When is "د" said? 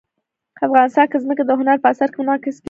1.45-1.51